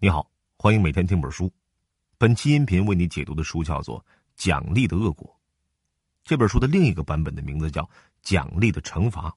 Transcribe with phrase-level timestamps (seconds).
[0.00, 1.52] 你好，欢迎每天听本书。
[2.18, 3.98] 本期音频为你解读的书叫做
[4.36, 5.26] 《奖励的恶果》。
[6.22, 7.82] 这本书的另一个版本的名字叫
[8.22, 9.28] 《奖励的惩罚》。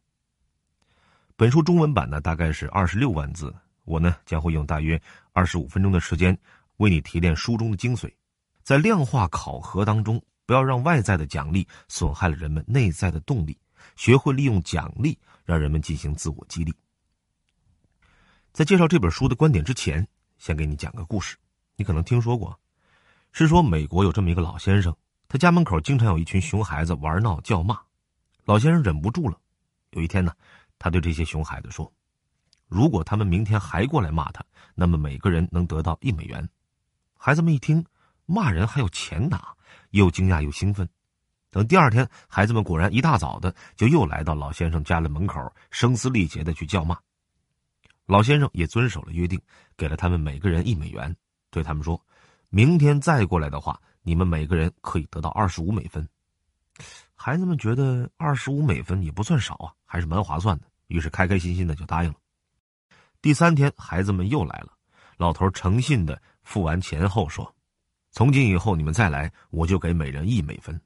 [1.36, 3.52] 本书中文版呢大概是二十六万字，
[3.86, 5.02] 我呢将会用大约
[5.32, 6.38] 二十五分钟的时间
[6.78, 8.14] 为你提炼书中的精髓，
[8.62, 13.58] 在量化考核当中，不要让外在的奖励损害了人们内在的动力，
[13.96, 16.72] 学会利用奖励让人们进行自我激励。
[18.54, 20.08] 在介绍这本书的观点之前。
[20.42, 21.38] 先给你讲个故事，
[21.76, 22.60] 你可能听说过，
[23.32, 24.92] 是说美国有这么一个老先生，
[25.28, 27.80] 他家门口经常有一群熊孩子玩闹叫骂，
[28.44, 29.40] 老先生忍不住了。
[29.92, 30.34] 有一天呢，
[30.80, 31.94] 他对这些熊孩子说
[32.68, 36.50] ：“如果他们明天还过来骂他，那么每个人能得到一美元。”
[37.16, 37.86] 孩子们一听
[38.26, 39.56] 骂人还有钱拿，
[39.92, 40.90] 又惊讶又兴奋。
[41.52, 46.98] 等第二天，孩子们果然一大早的就又来到老先生家的门口，声嘶力竭的去叫骂。
[48.12, 49.42] 老先生也遵守了约定，
[49.78, 51.16] 给了他们每个人一美元，
[51.50, 51.98] 对他们说
[52.52, 56.06] ：“明天再过来的话，你们每个人可以得到二十五美分。”
[57.16, 62.16] 孩子们觉得二十五美分也不算少啊，还是蛮划算的，于是开开心心的就答应了。
[63.22, 64.74] 第三天，孩子们又来了，
[65.16, 67.56] 老头诚信的付完钱后说
[68.12, 70.78] ：“从今以后你们再来，我就给每人一美分。”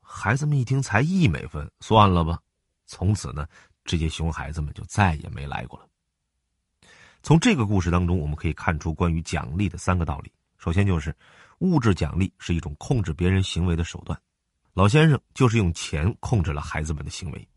[0.00, 2.40] 孩子们一听才一美分，算了吧。
[2.86, 3.46] 从此呢，
[3.84, 5.86] 这些熊孩子们就再也没来过了。
[7.22, 10.32] 从这个故事当中，我们可以看出关于奖励的三个道理。
[10.58, 11.14] 首先就是，
[11.60, 14.20] 物质奖励是一种控制别人行为的手段，
[14.74, 17.48] 老先生就是用钱控制了孩子们的行为。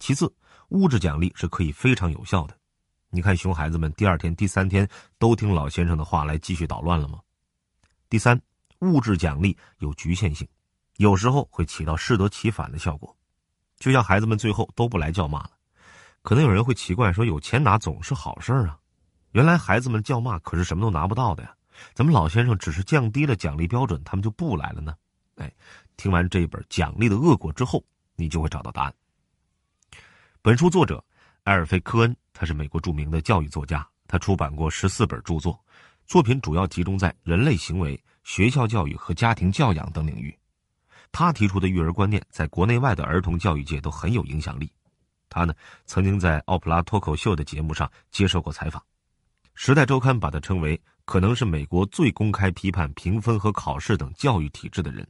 [0.00, 0.32] 其次，
[0.70, 2.58] 物质奖励是可以非常有效的。
[3.10, 7.20] 你看，熊孩子们第二天、第三天都听老先生的话来继续捣乱了吗？
[8.08, 8.40] 第三，
[8.80, 10.46] 物质奖励有局限性，
[10.96, 13.16] 有时候会起到适得其反的效果，
[13.78, 15.50] 就像孩子们最后都不来叫骂了。
[16.24, 18.78] 可能有人会奇怪说：“有钱拿总是好事啊？”
[19.32, 21.54] 原来孩子们叫骂可是什么都拿不到的呀！
[21.92, 24.94] 怎么老先生只是降低了奖励标准，他们就不来了呢？
[25.36, 25.52] 哎，
[25.98, 27.84] 听完这一本《奖励的恶果》之后，
[28.16, 28.94] 你就会找到答案。
[30.40, 31.04] 本书作者
[31.42, 35.62] 埃尔菲科恩，他是美国著名的教育作家，他出版过十四本著作，
[36.06, 40.34] 作品主要集中在人类行为、学校教育和家庭教养等领域。
[41.12, 44.72] 他提出的育儿观念，在国内外的儿童教育界都很有影响力。
[45.34, 45.52] 他呢，
[45.84, 48.80] 曾经在奥普拉脱口秀的节目上接受过采访，
[49.56, 55.04] 《时代周刊》把他称为可能是美国最公开批判评分和考试等教育体制的人，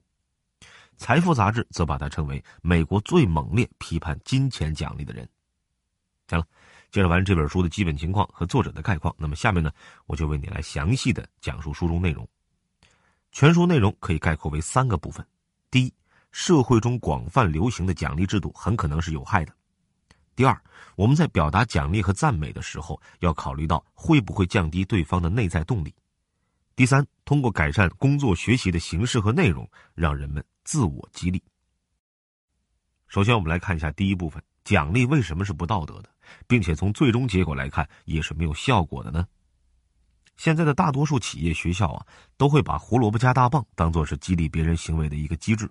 [0.97, 5.29] 《财富》杂志则把他称为美国最猛烈批判金钱奖励的人。
[6.27, 6.47] 行了，
[6.91, 9.71] 介绍完这本书的基本情况和作者的概况，那么下面呢，
[10.07, 12.27] 我就为你来详细的讲述书中内容。
[13.31, 15.27] 全书内容可以概括为三个部分：
[15.71, 15.93] 第一，
[16.33, 19.53] 社会中广泛流行的奖励制度很可能是有害的。
[20.37, 20.61] 第二，
[20.97, 25.95] 我们在表达奖励和赞美的时候，要考虑到会不会降低对方的内在动力。
[26.75, 31.41] 第三，通过改善工作学习的形式和内容，让人们自我激励。
[33.07, 36.11] 首先，我们来看一下第一部分：奖励为什么是不道德的，
[36.49, 39.25] 并且从最终结果来看也是没有效果的呢？
[40.37, 42.05] 现在的大多数企业、学校啊，
[42.37, 45.71] 都会把胡萝卜加大棒当做是激励别人行为的一个机制。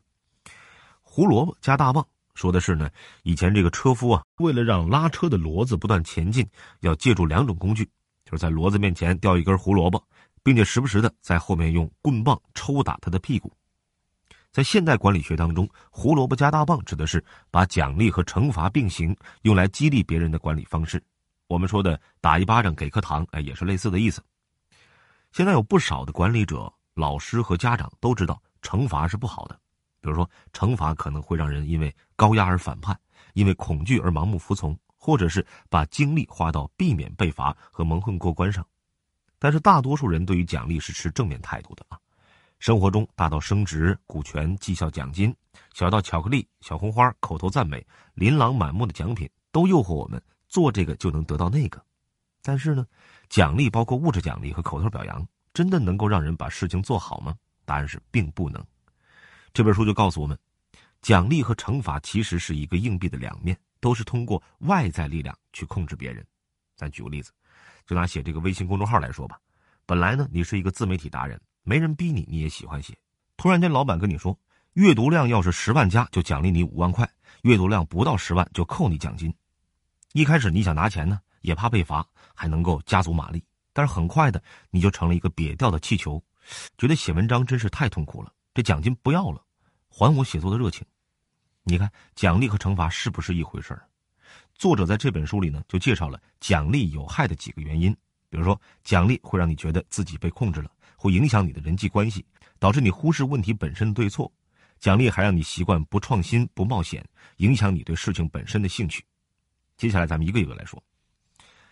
[1.02, 2.08] 胡萝卜加大棒。
[2.34, 2.90] 说的是呢，
[3.24, 6.48] 以前这个车夫啊，为了让拉车的骡子不断前进，
[6.80, 7.86] 要借助两种工具，
[8.26, 10.04] 就是在骡子面前吊一根胡萝卜，
[10.44, 13.52] 并且时不时的在后面用棍棒抽打他的屁股。
[14.52, 21.04] 在现代管理学当中，胡萝卜加大棒指的是把奖励和惩罚并行，用来激励别人的管理方式。
[21.48, 24.24] 我们说的打一巴掌给颗糖，哎，也是类似的意思。
[25.32, 29.60] 现在有不少的管理者、老师和家长都知道，惩罚是不好的。
[30.04, 33.00] 比如说，惩罚可能会让人因为高压而反叛，
[33.34, 38.68] 因为恐惧而盲目服从，或者是把精力花到避免被罚和蒙混过关上。
[39.40, 41.98] 但是，大多数人对于奖励是持正面态度的啊。
[42.60, 45.34] 生活中，大到升职、股权、绩效奖金，
[45.74, 51.82] 小到巧克力、小红花、口头赞美、琳琅满目的奖品，都诱惑我们做这个就能得到那个。
[52.42, 52.86] 但是呢，
[53.30, 57.34] 奖励包括物质奖励和口头表扬，真的能够让人把事情做好吗？
[57.66, 58.62] 答案是并不能。
[59.54, 60.36] 这本书就告诉我们，
[61.04, 66.26] 奖励和惩罚其实是一个硬币的两面，都是通过外在力量去控制别人。
[66.76, 67.32] 咱举个例子，
[67.86, 69.40] 就拿写这个微信公众号来说吧，
[69.86, 72.98] 本来呢你是一个自媒体达人，没人逼你，你也喜欢写。
[73.38, 74.36] 突然间老板跟你说，
[74.74, 77.08] 阅读量要是十万加就奖励你五万块，
[77.44, 79.32] 阅读量不到十万就扣你奖金。
[80.14, 82.04] 一开始你想拿钱呢，也怕被罚，
[82.34, 83.44] 还能够加足马力。
[83.72, 86.24] 但是很快的你就成了一个瘪掉的气球，
[86.76, 88.34] 觉得写文章真是太痛苦了。
[88.54, 89.44] 这奖金不要了，
[89.90, 90.86] 还我写作的热情。
[91.64, 93.88] 你看，奖励和惩罚是不是一回事儿？
[94.54, 97.92] 作者在这本书里呢，就介绍了奖励有害的几个原因，
[98.30, 102.24] 比如说，奖励会让你觉得自己被控制了，会影响你的人际关系，
[102.60, 104.32] 导致你忽视问题本身的对错。
[104.80, 107.04] 奖励还让你习惯不创新、不冒险，
[107.38, 109.04] 影响你对事情本身的兴趣。
[109.78, 110.82] 接下来，咱们一个一个来说。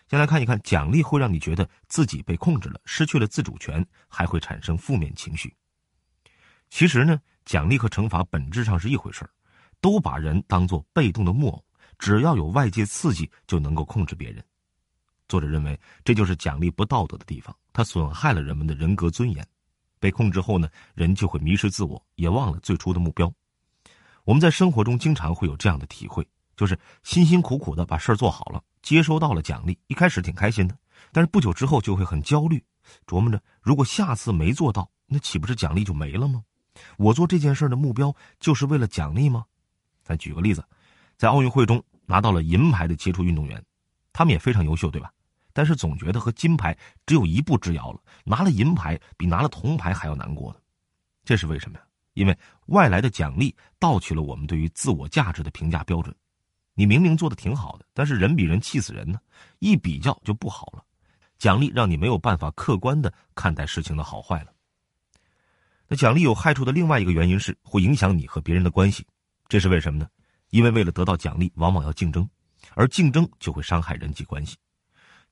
[0.08, 5.54] 先来看一看，奖励会让你觉得自己被控制了，失去了自主权，还会产生负面情绪。
[6.72, 9.30] 其实呢，奖励和惩罚本质上是一回事儿，
[9.82, 11.62] 都把人当做被动的木偶，
[11.98, 14.42] 只要有外界刺激就能够控制别人。
[15.28, 19.46] 作者认为，这就是奖励不道德的地方，它损害了人们的人格尊严。
[20.00, 23.30] 被控制后呢，人就会迷失自我，也忘了最初的目标。
[24.24, 26.26] 我们在生活中经常会有这样的体会，
[26.56, 30.74] 就是辛辛苦苦的把事儿做好了，接收到了奖励，一开始挺开心的，
[31.12, 32.64] 但是不久之后就会很焦虑，
[33.06, 36.42] 琢磨着如果下次没做到，那岂不是奖励就没了吗？
[36.96, 39.44] 我做这件事的目标就是为了奖励吗？
[40.02, 40.64] 咱举个例子，
[41.16, 43.62] 在奥运会中拿到了银牌的杰出运动员，
[44.12, 45.12] 他们也非常优秀，对吧？
[45.52, 46.76] 但是总觉得和金牌
[47.06, 50.58] 只有一步之遥了，拿了银牌比拿了铜牌还要难过呢，
[51.24, 51.84] 这是为什么呀？
[52.14, 56.14] 因为外来的奖励盗取了我们对于自我价值的评价标准。
[56.74, 59.18] 你明明做的挺好的，但是人比人气死人呢，
[59.60, 60.84] 一比较就不好了。
[61.38, 64.51] 奖励让你没有办法客观的看待事情的好坏了。
[65.92, 69.06] 那奖励有害处的另外一个原因是会影响你和别人的关系，
[69.46, 70.08] 这是为什么呢？
[70.48, 72.26] 因为为了得到奖励，往往要竞争，
[72.74, 74.56] 而竞争就会伤害人际关系。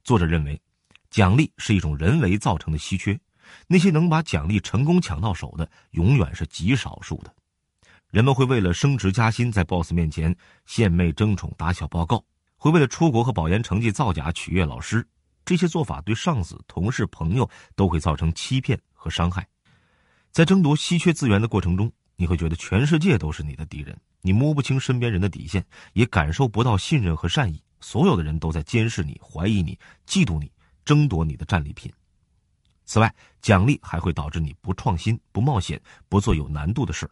[0.04, 0.60] 作者认为，
[1.08, 3.18] 奖励是一种人为造成的稀缺，
[3.68, 7.34] 那些能把奖励成功抢到手的，永远是极少数的。
[8.10, 10.36] 人们会为了升职加薪，在 boss 面前
[10.66, 12.18] 献媚争宠、打小报告；
[12.58, 15.08] 会为了出国和保研成绩造假取悦老师。
[15.42, 19.48] 这些做法对上司、同事、朋友都会造成欺骗和伤害。
[20.30, 27.60] 在争夺稀缺资源的过程中，你会觉得全世界都是你的敌人，你摸不清身边人的底线，也感受不到信任和善意。
[27.80, 30.52] 所有的人都在监视你、怀疑你、嫉妒你、
[30.84, 31.90] 争夺你的战利品。
[32.84, 37.10] 此外，奖励还会导致你不创新、不冒险、不做有难度的事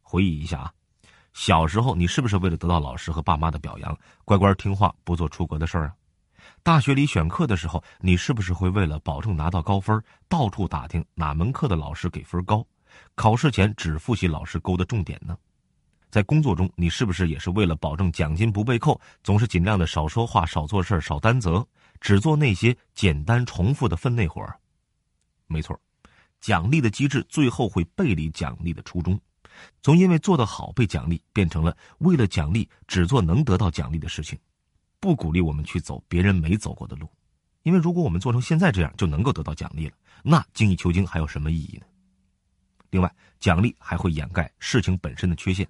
[0.00, 0.72] 回忆一下啊，
[1.34, 5.94] 小时候你是不是为了得到老师和爸妈的表扬，乖乖听话，不做出格的事儿啊？
[6.62, 12.66] 大学里选课的时候，你是不是会为了保证拿到高分，到处打听哪门课的老师给分高，
[13.14, 15.36] 考试前只复习老师勾的重点呢？
[16.10, 21.66] 在工作中，你是不是也是为了保证奖金不被扣，总是尽量的少说话、少做事少担责，
[22.00, 24.42] 只做那些简单重复的分内活
[25.46, 25.78] 没错，
[26.40, 29.20] 奖励的机制最后会背离奖励的初衷，
[29.82, 34.38] 从因为做得好被奖励，变成了为了奖励只做能得到奖励的事情，
[35.00, 37.08] 不鼓励我们去走别人没走过的路，
[37.62, 41.86] 因为如果我们做成现在这样就能够得到奖励了，那精益求精还有什么意义呢？
[42.90, 45.68] 另外，奖励还会掩盖事情本身的缺陷。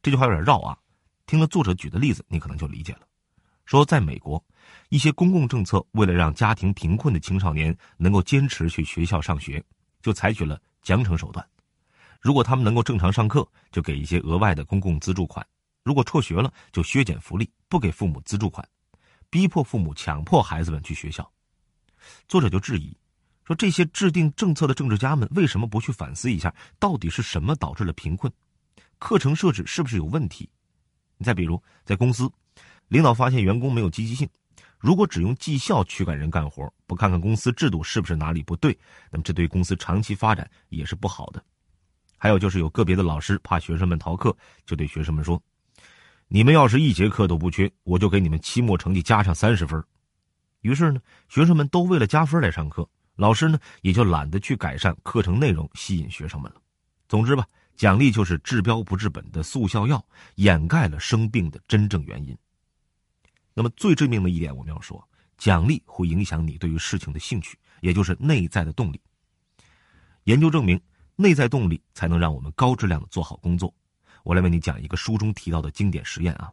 [0.00, 0.78] 这句话有点绕啊，
[1.26, 3.00] 听了作者举的例子，你可能就理解了。
[3.64, 4.42] 说在美国，
[4.90, 9.62] 一些公共政策为了让家庭贫困的青少年能够坚持去学校上学，
[10.00, 11.44] 就采取了奖惩手段。
[12.20, 15.44] 如果他们能够正常上课，就给一些额外的公共资助款；
[15.86, 18.68] 如果辍学了，就削减福利，不给父母资助款，
[19.30, 21.30] 逼迫父母强迫孩子们去学校。
[22.26, 22.92] 作者就质疑
[23.44, 28.32] 说：这些制定政策的政治家们为什么不去反思一下，到底是什么导致了贫困？
[28.98, 30.50] 课程设置是不是有问题？
[31.18, 32.28] 你再比如，在公司，
[32.88, 34.28] 领导发现员工没有积极性，
[34.80, 38.76] 如果只用绩效驱赶人干活，不看看公司制度是不是哪里不对，
[39.08, 41.40] 那么这对公司长期发展也是不好的。
[42.18, 45.40] 还有就是有个别的老师怕学生们逃课，就对学生们说
[46.28, 49.82] ：“你们要是一节课都不缺，我就给你们期末成绩加上三十分。”
[50.62, 56.60] 于是呢，学生们都为了加分来上课，老师呢也就懒得去改善课程内容，吸引学生们了。
[57.08, 57.46] 总之吧。
[57.76, 60.02] 奖励就是治标不治本的速效药，
[60.36, 62.34] 掩盖了生病的真正原因。
[63.52, 65.06] 那么最致命的一点，我们要说，
[65.36, 68.98] 奖励会影响你对于事情的兴趣，也就是内在的动力。
[70.24, 70.80] 研究证明，
[71.16, 73.74] 内在动力才能让我们高质量的做好工作。
[74.26, 76.50] 我来为你讲一个书中提到的经典实验啊，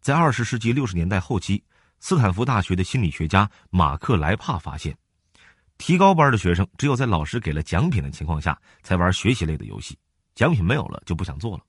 [0.00, 1.62] 在二十世纪六十年代后期，
[2.00, 4.96] 斯坦福大学的心理学家马克莱帕发现，
[5.76, 9.98] 提高班的学生只有在老师给了奖品的情况下，才玩学习类的游戏。
[10.34, 11.62] 奖品没有了就不想做了，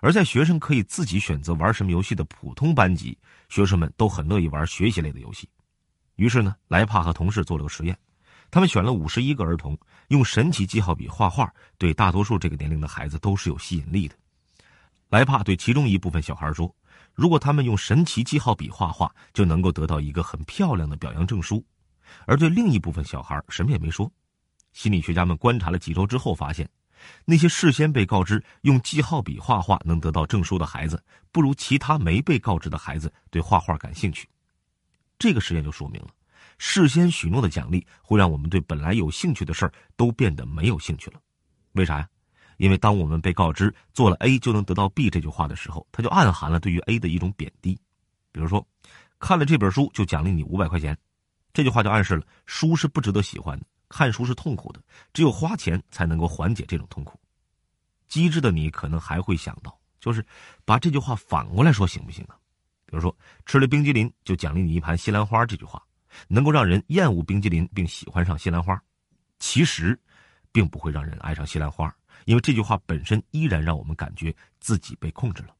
[0.00, 3.16] 而在学生可以自己选择玩什么游戏的普通班级，
[3.48, 5.48] 学生们都很乐意玩学习类的游戏。
[6.16, 7.96] 于是呢，莱帕和同事做了个实验，
[8.50, 14.16] 他们选了五十一个儿童，用神奇记号笔画画，对大多数这个年龄的孩子都是有吸引力的。
[15.12, 16.74] 莱帕对其中一部分小孩说
[17.12, 21.62] ：“如果他们用神奇记号笔画画，就能够得到一个很漂亮的表扬证书。”
[22.24, 24.10] 而对另一部分小孩什么也没说。
[24.72, 26.66] 心理学家们观察了几周之后发现。
[27.26, 34.26] 那些事先被告知用记号笔画画能得到证书的孩子，不如其他没被告知的孩子对画画感兴趣。
[35.18, 36.08] 这个实验就说明了，
[36.56, 41.20] 事先许诺的奖励会让我们对本来有兴趣的事儿都变得没有兴趣了。
[41.72, 42.08] 为啥呀？
[42.56, 47.78] 因为当我们被告知做了 A 就能得到 B 这句话的时候，它就暗含了对于 A 的一种贬低。
[48.30, 48.66] 比如说，
[49.18, 50.96] 看了这本书就奖励你五百块钱，
[51.52, 54.80] 这句话就暗示了书是不值得喜欢的，看书是痛苦的，
[55.12, 57.20] 只有花钱才能够缓解这种痛苦。
[58.08, 60.24] 机智的你可能还会想到，就是
[60.64, 62.36] 把这句话反过来说行不行啊？
[62.86, 63.16] 比如说，
[63.46, 65.82] 吃了冰激凌就奖励你一盘西兰花，这句话
[66.28, 68.78] 能够让人厌恶冰激凌并喜欢上西兰花，
[69.38, 69.98] 其实
[70.52, 75.54] 并不会让人爱上西兰花，因为这句话本身依然让我们感觉自己被控制了。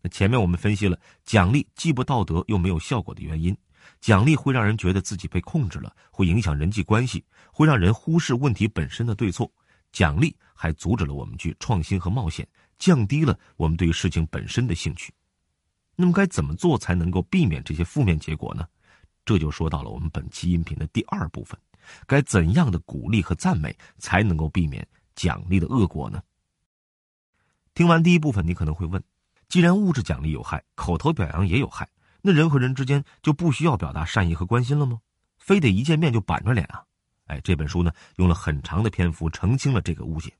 [0.00, 3.56] 那前面我们分析了奖励既不道德又没有效果的原因，
[4.00, 9.50] 奖励会让人觉得自己被控制了，会影响人际关系，会让人忽视问题本身的对错，
[9.92, 12.46] 奖励还阻止了我们去创新和冒险，
[12.78, 15.12] 降低了我们对于事情本身的兴趣。
[15.94, 18.66] 那么该怎么做才能够避免这些负面结果呢？
[19.24, 21.56] 这就说到了我们本期音频的第二部分：
[22.08, 26.22] 该怎样的鼓励和赞美才能够避免奖励的恶果呢？
[27.74, 29.02] 听完第一部分，你可能会问：
[29.48, 31.88] 既然物质奖励有害，口头表扬也有害，
[32.20, 35.00] 那人和人之间就不需要表达善意和关心了吗？
[35.38, 36.84] 非得一见面就板着脸啊？
[37.26, 40.32] 哎，这本书呢用了很长的篇幅澄清了这个误解。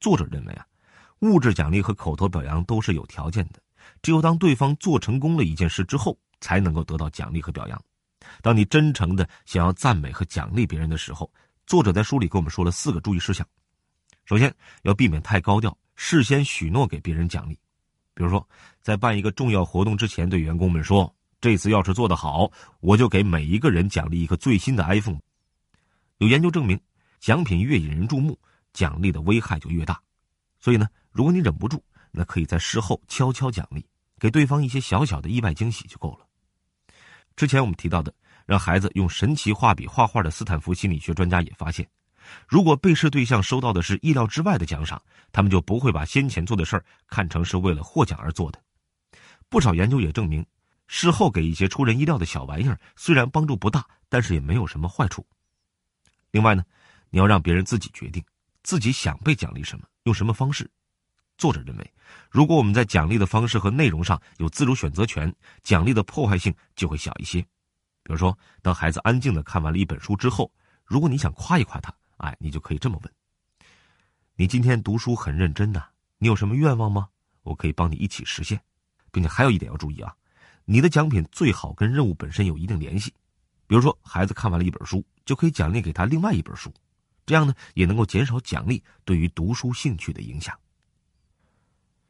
[0.00, 0.66] 作者认为啊，
[1.20, 3.60] 物质奖励和口头表扬都是有条件的。
[4.02, 7.82] 只有当对方做成功了一件事之后，才能够得到奖励和表扬。
[8.42, 11.32] 当你真诚的想要赞美和奖励别人的时候，
[11.66, 13.46] 作者在书里给我们说了四个注意事项。
[14.28, 17.58] 首先，要避免太高调，事先许诺给别人奖励。
[18.12, 18.46] 比如说，
[18.82, 25.18] 在办一个重要活动之前，对员工们说：“这次要是做得好，我就给每一个人奖励一个最新的 iPhone。”
[26.18, 26.78] 有研究证明，
[27.20, 28.38] 奖品越引人注目，
[28.74, 29.98] 奖励的危害就越大。
[30.60, 33.82] 所以呢，如果你忍不住，那可以在事后悄悄奖励，
[34.18, 36.26] 给对方一些小小的意外惊喜就够了。
[37.34, 38.12] 之前我们提到的，
[38.44, 41.88] 让孩子用神奇画笔画画的斯坦福心理学专家也发现，
[42.46, 45.00] 如果被试对象收到的是意料之外的奖赏，
[45.32, 48.62] 他们就不会把先前做的事儿看成是为了获奖而做的。
[49.48, 50.44] 不少研究也证明，
[50.86, 55.26] 事后给一些出人意料的小玩意儿，虽然帮助不大，但是也没有什么坏处。
[56.30, 56.64] 另外呢，
[57.10, 58.22] 你要让别人自己决定，
[58.62, 60.70] 自己想被奖励什么，用什么方式。
[61.38, 61.94] 作者认为，
[62.30, 65.32] 如果我们在奖励的方式和内容上有自主选择权，
[65.62, 67.40] 奖励的破坏性就会小一些。
[68.02, 70.50] 比如说，当孩子安静的看完了一本书之后，
[70.84, 73.12] 如果你想夸一夸他，哎，你就可以这么问
[74.36, 75.84] ：“你今天读书很认真呐，
[76.18, 77.08] 你有什么愿望吗？
[77.42, 78.60] 我可以帮你一起实现。
[79.10, 80.14] 并且还有一点要注意啊，
[80.66, 83.10] 你的奖品最好跟任务本身有一定联系。
[83.66, 86.70] 比如说，孩子看完了一本书，就可以奖励给他另外一本书，
[87.24, 90.54] 这样呢，也能够减少奖励对于读书兴趣的影响。”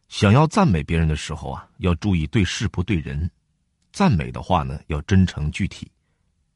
[0.09, 3.31] 想要赞美别人的时候啊，要注意对事不对人。
[3.93, 5.91] 赞美的话呢，要真诚具体。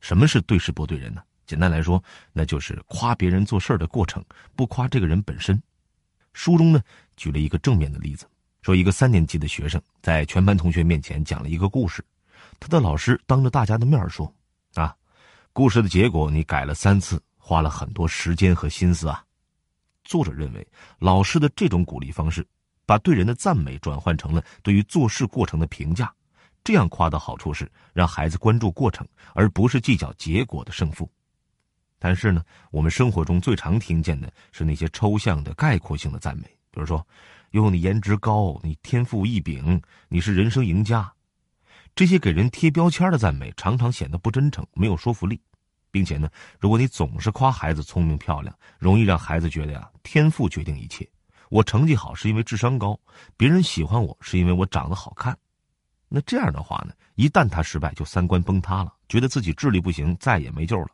[0.00, 1.22] 什么是对事不对人呢？
[1.46, 4.24] 简单来说，那就是夸别人做事的过程，
[4.56, 5.60] 不夸这个人本身。
[6.32, 6.82] 书中呢，
[7.16, 8.26] 举了一个正面的例子，
[8.62, 12.04] 说一个三年级的学生在全班同学面前讲了一个故事，
[12.58, 14.32] 他的老师当着大家的面说
[14.74, 14.94] ：“啊，
[15.52, 19.24] 故事的结果你改了三次，花了很多时间和心思啊。”
[20.04, 20.66] 作者认为，
[20.98, 22.46] 老师的这种鼓励方式。
[22.84, 26.12] 把对人的赞美转换成了对于做事过程的评价，
[26.64, 31.08] 这样夸的好处是让孩子关注过程，而不是计较结果的胜负。
[32.04, 36.42] 但是呢，我们生活中最常听见的是那些抽象的概括性的赞美，
[36.72, 37.06] 比如说
[37.52, 41.08] “哟，你颜值高，你天赋异禀，你是人生赢家”，
[41.94, 45.40] 这些给人贴标签的赞美常常显得不真诚，没有说服力，
[45.92, 46.28] 并且呢，
[46.58, 51.08] 如果你总是夸孩子聪明漂亮，容易让孩子觉得呀，天赋决定一切。
[51.50, 52.98] 我成绩好是因为智商高，
[53.36, 55.38] 别人喜欢我是因为我长得好看。
[56.08, 60.88] 那这样的话呢，一旦他失败，就三观崩塌了，觉得自己智力不行，再也没救了。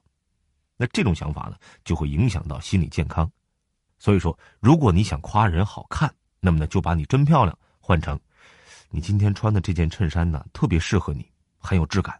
[0.78, 3.30] 那这种想法呢，就会影响到心理健康。
[3.98, 8.18] 所以说，如果你想夸人好看，那么呢，就把你真漂亮换成
[8.88, 12.18] 你今天穿的这件衬衫呢，特别适合你，很有质感。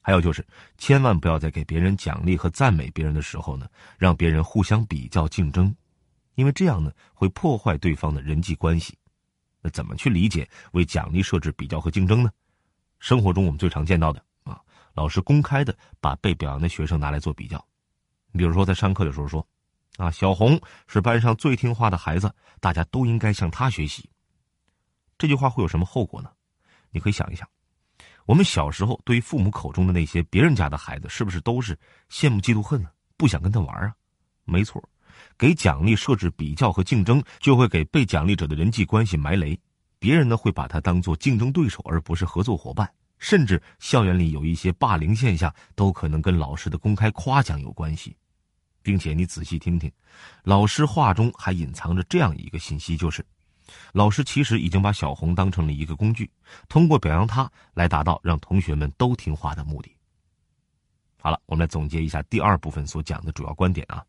[0.00, 0.44] 还有就是，
[0.78, 5.72] 千万不要在给别人奖励和赞美别人的时候呢，让别人互相比较竞争。
[6.34, 8.96] 因为这样呢，会破坏对方的人际关系。
[9.60, 12.30] 那怎么去理解为奖励设置比较和竞争呢？
[12.98, 14.24] 生活中我们最常见到的，
[14.94, 17.64] 老师公开的把被表扬的学生拿来做比较。
[18.30, 19.46] 你比如说在上课的时候说，
[19.96, 24.08] 啊，小红是班上最听话的孩子，大家都应该向他学习。
[25.18, 26.30] 这句话会有什么后果呢？
[26.90, 27.48] 你可以想一想，
[28.26, 31.78] 我们小时候对于父母口中的那些别人家的孩子，是不是都是
[32.10, 32.90] 羡慕嫉妒恨呢？
[33.16, 33.94] 不想跟他玩啊？
[34.44, 34.82] 没错。
[35.38, 39.58] 给奖励设置比较和竞争，就会给被奖励者的人际关系埋雷。
[39.98, 42.90] 别人呢会把他当做竞争对手，而不是合作伙伴，
[43.22, 48.16] 甚至校园里有一些霸凌现象，都可能跟老师的公开夸奖有关系。
[48.82, 49.90] 并且你仔细听听，
[50.42, 53.24] 老师话中还隐藏着这样一个信息，就是。
[53.92, 56.28] 老师其实已经把小红当成了一个工具，
[56.68, 59.96] 通过表扬她来达到让同学们都听话的目的。
[61.16, 64.04] 好了，我们来总结一下第二部分所讲的主要观点啊。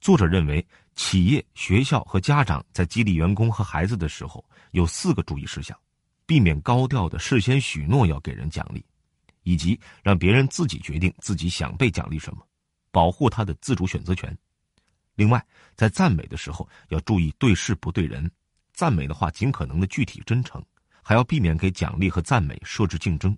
[0.00, 0.66] 作者认为，
[0.96, 5.78] 企业、学校和家长在激励员工和孩子的时候，有四个注意事项：
[6.26, 8.84] 避免高调的事先许诺要给人奖励，
[9.44, 12.44] 以及让别人自己决定自己想被奖励什么，
[12.90, 14.36] 保护他的自主选择权。
[15.14, 15.42] 另外，
[15.76, 18.30] 在赞美的时候要注意对事不对人。
[18.74, 20.62] 赞美的话尽可能的具体真诚，
[21.02, 23.34] 还要避免给奖励和赞美设置竞争。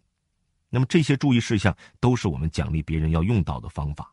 [0.68, 4.12] 那么这些注意事项都是我们奖励别人要用到的方法。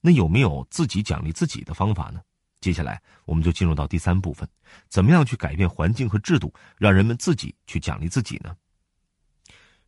[0.00, 2.20] 那有没有自己奖励自己的方法呢？
[2.62, 4.48] 接下来我们就进入到第三部分：
[4.88, 8.56] 怎么样去改变环境和制度，让人们自己去奖励自己呢？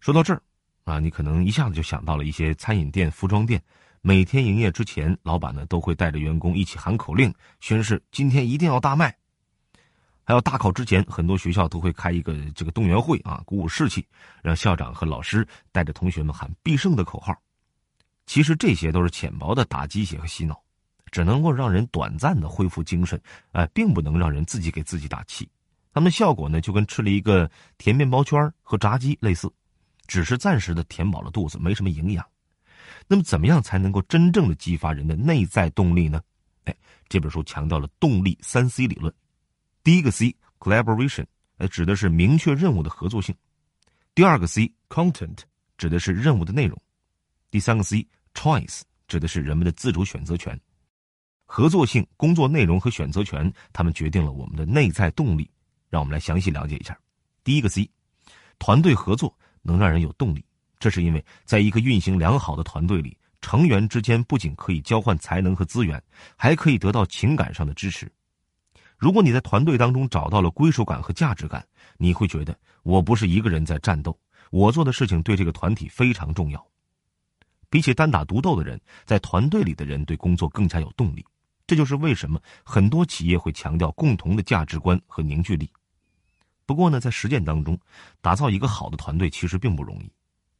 [0.01, 0.43] 说到这儿，
[0.83, 3.63] 啊，你可能一下子就想到了一些餐饮店、服装店，
[4.03, 9.17] 每天营业之前，老板呢都会带着员工一起喊口令，宣誓今天一定要大卖。
[10.25, 14.05] 还有大考之前，很多学校都会开一个这个动员会啊，鼓舞士气，
[14.43, 17.33] 让校长和老师带着同学们喊必胜的口号。
[18.27, 20.59] 其实这些都是浅薄的打鸡血和洗脑，
[21.15, 23.21] 只能够让人短暂的恢复精神，
[23.53, 25.49] 哎，并不能让人自己给自己打气。
[25.93, 29.49] 他们的效果呢，就跟吃了一个甜面包圈和炸鸡类似，
[30.09, 32.27] 只是暂时的填饱了肚子，没什么营养。
[33.07, 36.21] 那么，怎么样才能够真正的激发人的内在动力呢？
[36.65, 36.75] 哎，
[37.09, 39.15] 这本书强调了动力三 C 理论。
[39.85, 41.27] 第一个 C collaboration，
[41.59, 43.33] 呃，指的是明确任务的合作性；
[44.17, 45.39] 第二个 C content，
[45.79, 46.77] 指的是任务的内容；
[47.53, 48.05] 第三个 C
[48.35, 50.61] choice，指的是人们的自主选择权。
[51.57, 55.49] 合作性、工作内容和选择权，他们决定了我们的内在动力。
[55.89, 56.99] 让我们来详细了解一下。
[57.45, 57.89] 第一个 C，
[58.59, 59.33] 团队合作
[59.63, 60.45] 能让人有动力，
[60.81, 66.03] 这是因为在一个运行良好的团队里，成员之间不仅可以交换才能和资源，
[66.35, 68.11] 还可以得到情感上的支持。
[68.99, 71.65] 如果你在团队当中找到了归属感和价值感，
[71.99, 74.19] 你会觉得我不是一个人在战斗，
[74.51, 76.67] 我做的事情对这个团体非常重要。
[77.71, 81.25] 比起单打独斗的人，在团队里的人对工作更加有动力。
[81.67, 85.71] 这就是为什么很多企业会强调共同的价值观和凝聚力。
[86.67, 87.79] 不过呢，在实践当中，
[88.21, 90.11] 打造一个好的团队其实并不容易。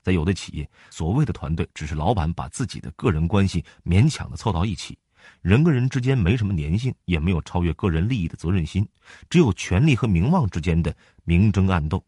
[0.03, 4.99] 在有的企业，所谓的团队只是老板把自己的个人关系勉强的凑到一起。
[5.41, 8.87] 人跟人之间没什么粘性，也没有超越个人利益的责任心，
[9.31, 12.05] 只有权力和名望之间的明争暗斗。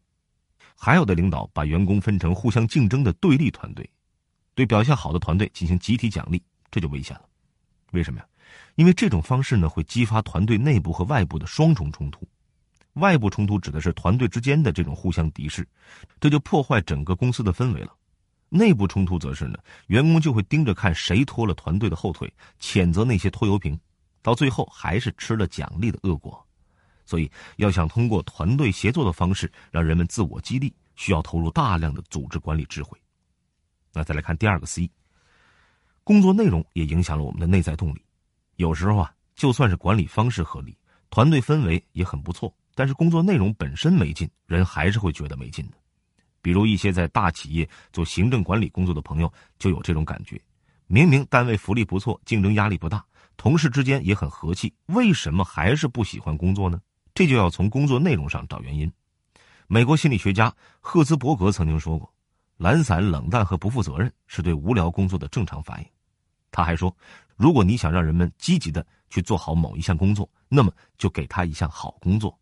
[0.75, 3.89] 还有的领导把员工分成互相竞争的对立团队，
[4.53, 7.23] 对表现好的团队进行集体奖励，这就危险了。
[7.93, 8.27] 为什么呀？
[8.75, 12.27] 因为这种方式呢，会激发团队内部和外部的双重冲突。
[12.93, 15.67] 外部冲突指的是团队之间的这种互相敌视，
[16.19, 17.93] 这就破坏整个公司的氛围了。
[18.49, 19.57] 内部冲突则是呢，
[19.87, 23.79] 员工就会盯着看谁拖了团队的后腿，谴责那些拖油瓶，
[24.21, 26.43] 到最后还是吃了奖励的恶果。
[27.05, 32.97] 所以，要想通过团队协作的方式让人们自我激励，需要投入大量的组织管理智慧。
[33.93, 34.89] 那再来看第二个 C，
[36.03, 38.01] 工作内容也影响了我们的内在动力。
[38.57, 40.75] 有时候啊，就算是管理方式合理，
[41.11, 45.77] 团队氛围也很不错，但是工作内容本身没劲，人还是会觉得没劲的。
[46.41, 50.41] 比如一些在大企业做行政管理工作的朋友就有这种感觉：
[50.87, 53.05] 明明单位福利不错，竞争压力不大，
[53.37, 56.81] 同事之间也很和气，为什么还是不喜欢工作呢？
[57.13, 58.91] 这就要从工作内容上找原因。
[59.67, 62.11] 美国心理学家赫兹伯格曾经说过
[62.57, 65.87] ：“懒散、冷淡和不负责任是对无聊工作的正常反应。”
[66.57, 66.91] 他还说
[67.37, 72.35] ：“如果你想让人们积极的去做好某一项工作，那么就给他一项好工作。”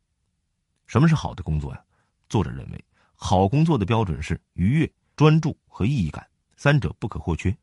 [0.87, 1.83] 什么是好的工作呀？
[2.29, 2.85] 作者认为。
[3.13, 6.25] 好工作的标准是愉悦、专注和意义感，
[6.55, 7.53] 三者不可或缺。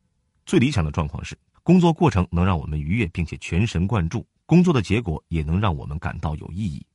[0.45, 6.85] 最理想的状况是，工作过程能让我们愉悦，并且全神贯注；工作的结果也能让我们感到有意义。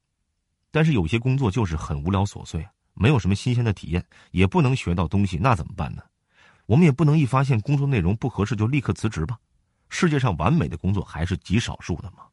[0.71, 6.03] 但是有些工作就是很无聊琐碎啊，没有什么新鲜的体验，也不能学到东西，那怎么办呢？
[6.67, 9.37] 我们也不能一发现工作内容不合适就立刻辞职吧。
[9.89, 12.25] 世界上完美的工作还是极少数的嘛。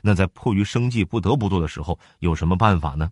[0.00, 3.10] 那在迫于生计不得不做的时候，有什么办法呢？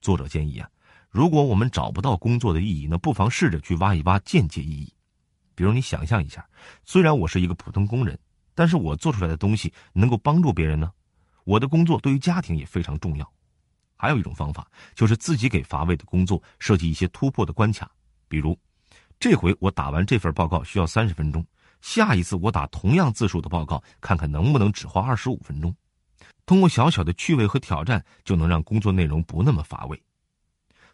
[0.00, 0.68] 作者建议啊。
[1.08, 4.92] 如果我们找不到工作的意义，那不妨试着去挖一挖间接意义。
[5.54, 6.46] 比如，你想象一下，
[6.84, 8.18] 虽然我是一个普通工人，
[8.54, 10.92] 但是我做出来的东西能够帮助别人呢。
[11.44, 13.32] 我的工作对于家庭也非常重要。
[13.96, 17.90] 还有一种方法，就是自己给乏味的工作设计一些突破的关卡。
[18.28, 18.58] 比如，
[19.18, 21.44] 这回我打完这份报告需要三十分钟，
[21.80, 25.74] 下一次我打同样字数的报告，看看能不能只花二十五分钟。
[26.46, 30.00] 通过小小的趣味和挑战，就能让工作内容不那么乏味。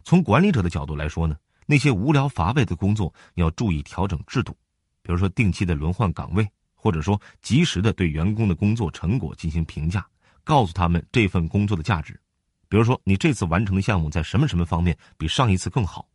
[0.05, 4.57] 从管理者的角度来说呢，那些无聊乏味的工作，要注意调整制度，
[5.03, 10.07] 比如说定期的轮换岗位，或者说及时的对员工的工作成果进行评价，
[10.44, 12.20] 告诉他们这份工作的价值。
[12.68, 16.07] 比如说，你这次完成的项目在什么什么方面比上一次更好，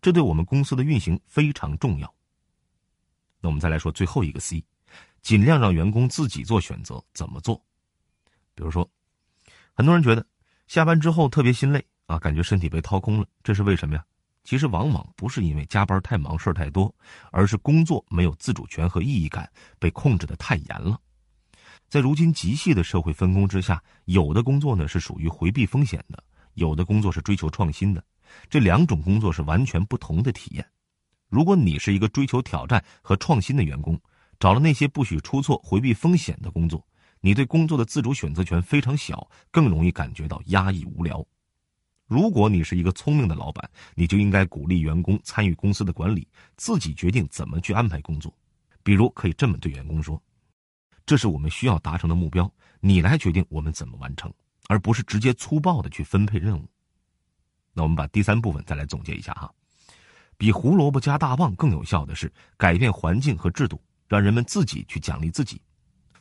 [0.00, 2.14] 这对我们公司的运行非常重要。
[3.44, 4.64] 那我们再来说最后一个 C，
[5.20, 7.62] 尽量让员工自己做选择，怎么做？
[8.54, 8.90] 比如说，
[9.74, 10.26] 很多人觉得
[10.66, 14.02] 下班之后特别心累啊，感觉身体被掏空了，这是为什么呀？
[14.44, 16.90] 其实往往不是因为加班太忙、事儿太多，
[17.32, 19.46] 而是工作没有自主权和意义感，
[19.78, 20.98] 被控制的太严了。
[21.90, 28.02] 在如今极细的社会分工之下，有的工作呢是属于回避风险的，有的工作是追求创新的，
[28.48, 30.66] 这两种工作是完全不同的体验。
[31.28, 34.00] 如果你是一个追求挑战和创新的员工，
[34.38, 36.86] 找了那些不许出错、回避风险的工作，
[37.20, 41.24] 你对工作的自主选择权非常小，更容易感觉到压抑无聊。
[42.06, 48.32] 如果你是一个聪明的老板，你就应该鼓励员工参与公司的管理，自己决定怎么去安排工作。
[48.82, 50.22] 比如，可以这么对员工说
[51.06, 54.30] ：“这是我们需要达成的目标，你来决定我们怎么完成，
[54.68, 56.68] 而不是直接粗暴的去分配任务。”
[57.72, 59.50] 那我们把第三部分再来总结一下哈。
[60.36, 65.60] 比胡萝卜加大棒更有效的是改变环境和制度，让人们自己去奖励自己。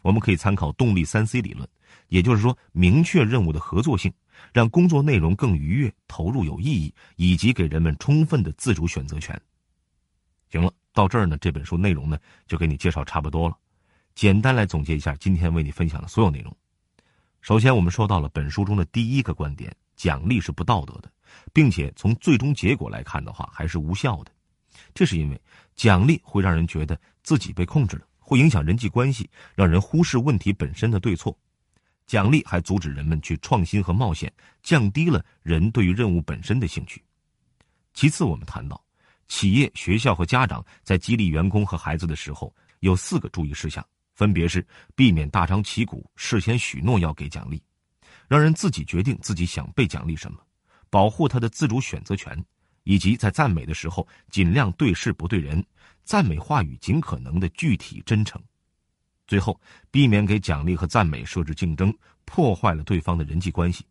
[0.02, 1.67] 我们可以参考动力三 C 理论，
[2.10, 4.13] 也就是说，明确任务的合作性，
[4.52, 9.39] 让工作内容更愉悦、投入有意义，以及给人们充分的自主选择权。
[10.49, 13.58] 行了，到这儿呢，这本书内容呢就给你介绍差不多了。
[14.13, 16.56] 简单来总结一下今天为你分享的所有内容。
[17.41, 19.73] 首先，我们说到了本书中的第一个观点：
[20.04, 21.10] 奖励是不道德的。
[21.52, 24.32] 并且从最终结果来看的话，还是无效的。
[24.94, 25.42] 这是因为
[25.76, 31.38] 奖励会让人觉得自己被控制了，会影响人际关系，让人忽视问题本身的对错。
[32.06, 37.02] 奖励还阻止人们去创新和冒险，降低了人对于任务本身的兴趣。
[37.94, 38.80] 其次，我们谈到
[39.28, 47.62] 企业、学校和家长在激励员工和孩子的时候，有四个注意事项，分别是避免大张旗鼓、事先许诺要给奖励，
[48.28, 50.40] 让人自己决定自己想被奖励什么。
[50.90, 52.44] 保护他的自主选择权，
[52.84, 55.66] 以及在赞美的时候尽量对事不对人，
[56.04, 58.42] 赞美话语尽可能的具体真诚。
[59.26, 59.60] 最后，
[59.90, 61.92] 避免给奖励和赞美设置竞争，
[62.26, 63.86] 破坏了对方的人际关系。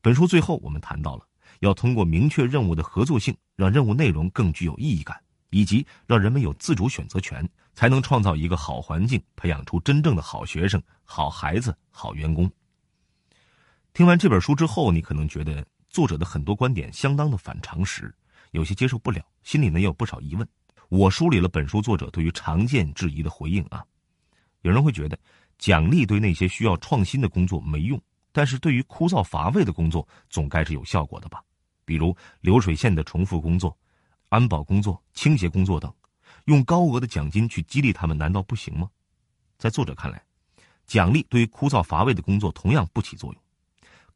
[0.00, 1.26] 本书最后，我们谈到了
[1.60, 12.50] 要通过明确任务的合作性，让任务内容更具有意义感，以及让人们有自主选择权，才能创造一个好环境，培养出真正的好学生、好孩子、好员工。
[13.92, 15.66] 听完这本书之后，你可能觉得。
[15.90, 18.14] 作者的很多观点相当的反常识，
[18.50, 20.46] 有些接受不了，心里呢也有不少疑问。
[20.90, 23.82] 我梳理了本书作者对于常见质疑的回应啊。
[24.60, 25.18] 有人会觉得，
[25.56, 27.98] 奖励对那些需要创新的工作没用，
[28.32, 31.42] 但是对于枯燥乏味的工作总该是有效果的吧？
[31.86, 33.76] 比如流水线的重复工作、
[34.28, 35.92] 安保工作、清洁工作等，
[36.44, 38.90] 用高额的奖金去激励他们，难道不行吗？
[39.56, 40.22] 在作者看来，
[40.86, 43.42] 奖励对于枯燥乏味的工作同样不起作用。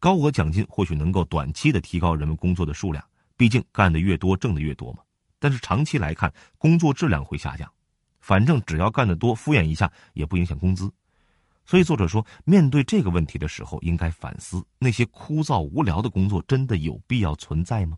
[0.03, 3.05] 高额奖金或许能够短期的提高人们工作的数量，
[3.37, 4.99] 毕竟干的越多挣的越多嘛。
[5.39, 7.73] 但是长期来看，工作质量会下降。
[8.19, 10.93] 反正只要干得多，敷衍一下也不影响工资。
[11.65, 17.97] 所以作者说，面对这个问题的时候，应该反思那些枯燥无聊的工作真的有必要存在吗？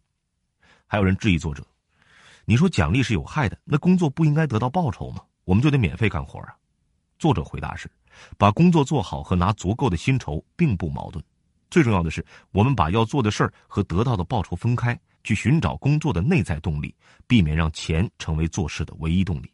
[0.86, 1.66] 还有人质疑作者
[2.44, 5.22] ：“你说奖励是有害的，那工作不应该得到报酬吗？
[5.44, 6.54] 我们就得免费干活啊？”
[7.18, 7.90] 作者回答是
[8.36, 11.24] ：“把工作做好和拿足够的薪酬并不矛盾。”
[11.70, 16.94] 最重要的是，我们把要做的事儿和得到的报酬分开，去寻找工作的内在动力，
[17.26, 19.50] 避免让钱成为做事的唯一动力。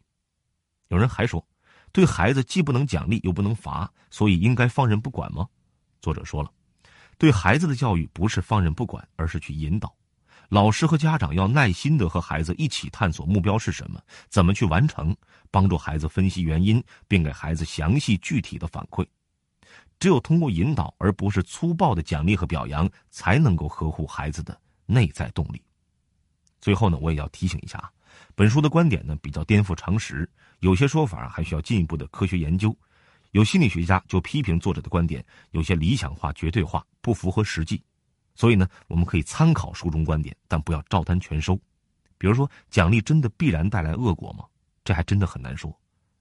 [0.89, 1.45] 有人还说，
[1.91, 5.47] 对孩子既不能奖励又不能罚，所以应该放任不管吗？
[6.01, 6.51] 作者说了，
[7.17, 9.93] 对孩子的教育不是放任不管，而是去引导。
[10.49, 15.15] 老师和家长要耐心的和孩子一起探索目标是什么，怎么去完成，
[15.49, 19.05] 帮助孩子分析原因，并给孩子详细具体的反馈。
[20.01, 25.61] 只有通过引导，而不是粗暴的奖励和表扬，才能够呵护孩子的内在动力。
[26.59, 27.91] 最后呢，我也要提醒一下啊，
[28.33, 30.27] 本书的观点呢比较颠覆常识，
[30.61, 32.75] 有些说法还需要进一步的科学研究。
[33.29, 37.79] 有心理学家就批评作者的观点有些理想化、绝对化，不符合实际。
[38.33, 41.55] 所以呢，我们可以参考书中观点，但不要照单全收。
[42.17, 44.45] 比如说，奖励真的必然带来恶果吗？
[44.83, 45.71] 这还真的很难说。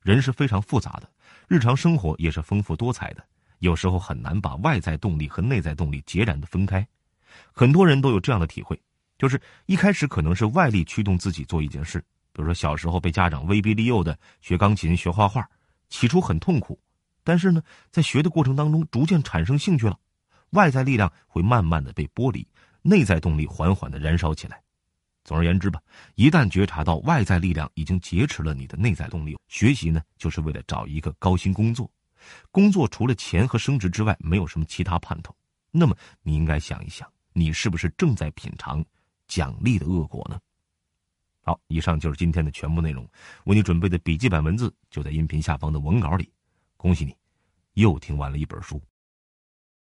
[0.03, 1.11] 人是非常复杂的，
[1.49, 3.25] 日常生活也是丰富多彩的。
[3.61, 6.87] 有时候很难把外在动力和内在动力截然的分开，
[7.53, 8.79] 很多人都有这样的体会，
[9.17, 11.99] 就是一开始可能是外力驱动自己做一件事，
[12.33, 15.49] 比如说小时候被家长威逼利诱的学钢琴、学画画，
[15.89, 16.79] 起初很痛苦，
[17.23, 19.99] 但是呢，在学的过程当中逐渐产生兴趣了，
[20.51, 22.47] 外在力量会慢慢的被剥离，
[22.83, 24.61] 内在动力缓缓的燃烧起来。
[25.23, 25.79] 总而言之吧，
[26.15, 31.89] 一旦觉察到外在力量已经劫持了你的内在动力，学习呢，就是为了找一个高薪工作，
[32.51, 35.35] 工作除了钱和升职之外，没有什么其他盼头。
[35.71, 38.85] 那么，你应该想一想，你是不是正在品尝
[39.29, 40.41] 奖励的恶果呢？
[41.43, 43.09] 好，以上就是今天的全部内容。
[43.45, 46.31] 为你准备的笔记本文字就在音频下方的文稿里。
[46.77, 47.17] 恭喜你，
[47.75, 48.81] 又听完了一本书。